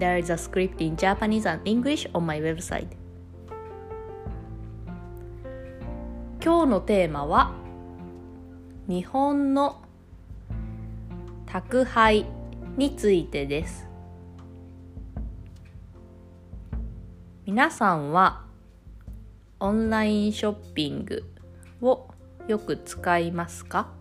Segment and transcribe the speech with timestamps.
[0.00, 2.88] There is a script in Japanese and English on my website
[6.42, 7.52] 今日のテーマは
[8.88, 9.82] 日本の
[11.44, 12.24] 宅配
[12.78, 13.86] についてです
[17.44, 18.46] 皆さんは
[19.58, 21.24] オンラインショッピング
[21.82, 22.08] を
[22.48, 23.92] よく使いますか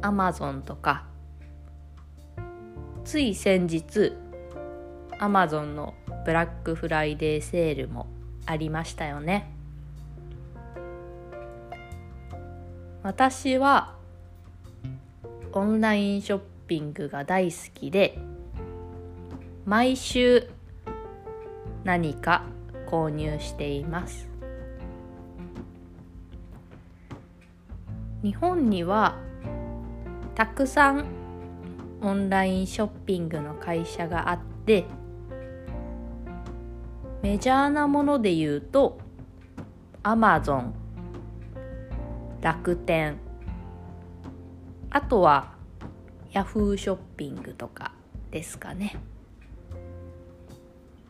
[0.00, 1.04] Amazon とか
[3.06, 4.14] つい先日
[5.20, 8.08] Amazon のブラックフライデーセールも
[8.46, 9.48] ありましたよね。
[13.04, 13.94] 私は
[15.52, 18.18] オンラインショッピングが大好きで
[19.64, 20.50] 毎週
[21.84, 22.42] 何か
[22.90, 24.28] 購入しています。
[28.24, 29.16] 日本には
[30.34, 31.25] たくさん
[32.02, 34.84] オンラインショッピングの会社があって
[37.22, 38.98] メジャーなもので言うと
[40.02, 40.74] アマゾン
[42.40, 43.18] 楽天
[44.90, 45.52] あとは
[46.32, 47.92] ヤフーショッピングとか
[48.30, 48.96] ですかね。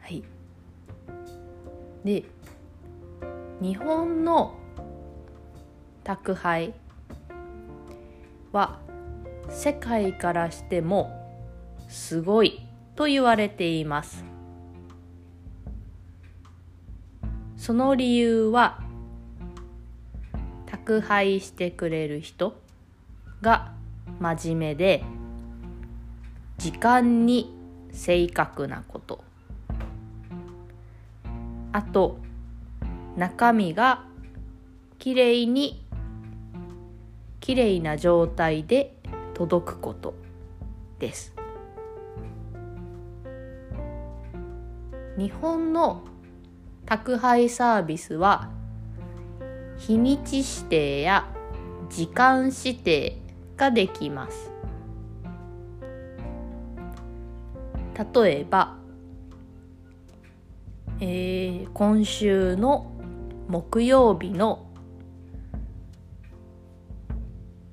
[0.00, 0.22] はい。
[2.04, 2.24] で
[3.60, 4.54] 日本の
[6.04, 6.72] 宅配
[8.52, 8.78] は
[9.50, 11.10] 世界からしても
[11.88, 12.60] すごい
[12.94, 14.24] と言われています。
[17.56, 18.80] その理由は
[20.66, 22.54] 宅配してくれる人
[23.40, 23.72] が
[24.20, 25.04] 真面目で
[26.58, 27.52] 時間に
[27.92, 29.24] 正確なこと。
[31.72, 32.18] あと
[33.16, 34.04] 中身が
[34.98, 35.84] きれいに
[37.40, 38.97] きれいな状態で
[39.38, 40.14] 届くこと
[40.98, 41.32] です。
[45.16, 46.02] 日本の
[46.86, 48.50] 宅配サービスは
[49.76, 51.28] 日にち指定や
[51.88, 53.22] 時間指定
[53.56, 54.50] ができます。
[58.12, 58.76] 例えば、
[60.98, 62.90] えー、今週の
[63.48, 64.66] 木曜日の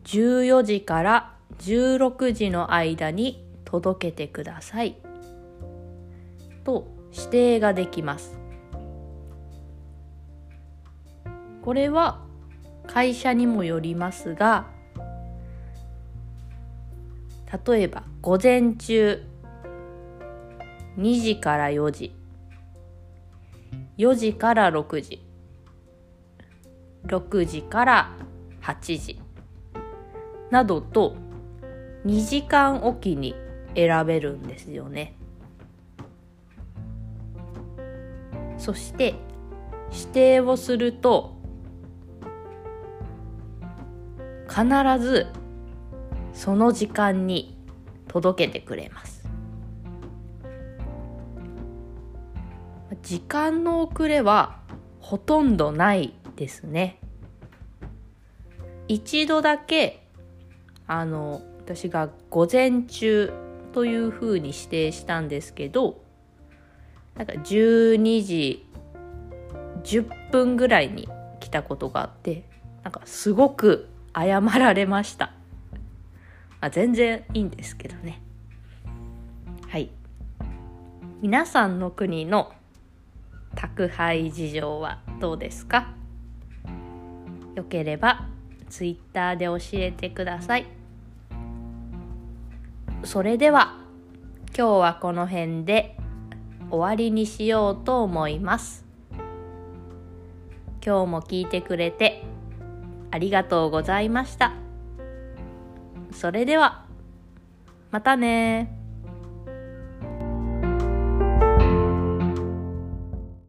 [0.04, 4.98] 14時から16時の間に届けてください。
[6.64, 8.40] と指定ができます。
[11.62, 12.20] これは
[12.86, 14.68] 会社にもよりますが
[17.68, 19.24] 例えば午前中
[20.98, 22.16] 2時から4時
[23.98, 25.26] 4時から6時
[27.08, 28.12] 6時から
[28.62, 29.20] 8時
[30.52, 31.16] などと
[32.06, 33.36] 2時間おきに
[33.76, 35.16] 選べるんですよね。
[38.58, 39.14] そして
[39.92, 41.36] 指定をすると
[44.50, 44.66] 必
[45.00, 45.28] ず
[46.34, 47.58] その時間に
[48.08, 49.28] 届けてくれます
[53.02, 54.60] 時間の遅れは
[55.00, 57.00] ほとんどないですね
[58.88, 60.08] 一度だけ
[60.88, 63.34] あの私が午前中
[63.74, 66.00] というふうに指定したんですけど
[67.16, 68.66] なんか12時
[69.84, 71.10] 10分ぐらいに
[71.40, 72.44] 来たことがあって
[72.84, 75.34] なんかすごく謝られました、
[76.62, 78.22] まあ、全然いいんですけどね。
[79.68, 79.90] はい。
[81.22, 82.54] 皆さんの国の
[83.56, 85.94] 宅配事情はどうですか？
[87.56, 88.28] よければ
[88.70, 90.66] ツイッターで教えてください。
[93.06, 93.78] それでは
[94.58, 95.96] 今日はこの辺で
[96.72, 98.84] 終わりにしようと思います。
[100.84, 102.24] 今日も聞いてくれて
[103.12, 104.54] ありがとうございました。
[106.12, 106.86] それでは
[107.92, 108.75] またね